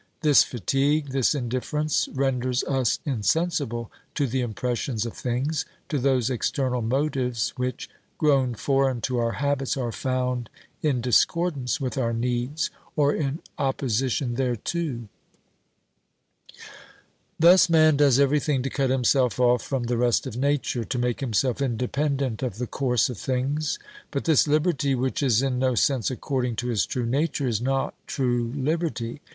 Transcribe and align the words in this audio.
This 0.21 0.43
fatigue, 0.43 1.09
this 1.09 1.35
indifference, 1.35 2.07
renders 2.11 2.63
us 2.63 2.97
insensible 3.05 3.91
to 4.15 4.25
the 4.25 4.41
impressions 4.41 5.05
of 5.05 5.13
things, 5.13 5.63
to 5.89 5.99
those 5.99 6.31
external 6.31 6.81
motives 6.81 7.53
which, 7.55 7.87
grown 8.17 8.55
foreign 8.55 9.01
to 9.01 9.19
our 9.19 9.33
habits, 9.33 9.77
are 9.77 9.91
found 9.91 10.49
in 10.81 11.01
discordance 11.01 11.79
with 11.79 11.99
our 11.99 12.13
needs, 12.13 12.71
or 12.95 13.13
in 13.13 13.41
opposition 13.59 14.37
thereto. 14.37 15.07
Thus 17.39 17.69
man 17.69 17.95
does 17.95 18.19
everything 18.19 18.63
to 18.63 18.71
cut 18.71 18.89
himself 18.89 19.39
off 19.39 19.61
from 19.61 19.83
the 19.83 19.97
rest 19.97 20.25
of 20.25 20.35
nature, 20.35 20.83
to 20.83 20.97
make 20.97 21.19
himself 21.19 21.61
independent 21.61 22.41
of 22.41 22.57
the 22.57 22.65
course 22.65 23.07
of 23.11 23.19
things, 23.19 23.77
but 24.09 24.23
this 24.25 24.47
liberty, 24.47 24.95
which 24.95 25.21
is 25.21 25.43
in 25.43 25.59
no 25.59 25.75
sense 25.75 26.09
according 26.09 26.55
to 26.55 26.69
his 26.69 26.87
true 26.87 27.05
nature, 27.05 27.47
is 27.47 27.61
not 27.61 27.93
true 28.07 28.51
liberty. 28.55 29.21